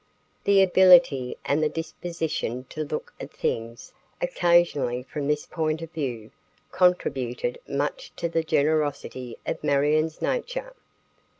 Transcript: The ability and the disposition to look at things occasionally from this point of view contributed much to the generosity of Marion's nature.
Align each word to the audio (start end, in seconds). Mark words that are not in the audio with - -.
The 0.45 0.63
ability 0.63 1.37
and 1.45 1.61
the 1.61 1.69
disposition 1.69 2.63
to 2.69 2.83
look 2.83 3.13
at 3.19 3.29
things 3.31 3.93
occasionally 4.19 5.03
from 5.03 5.27
this 5.27 5.45
point 5.45 5.83
of 5.83 5.91
view 5.91 6.31
contributed 6.71 7.59
much 7.67 8.11
to 8.15 8.27
the 8.27 8.41
generosity 8.43 9.37
of 9.45 9.63
Marion's 9.63 10.19
nature. 10.19 10.73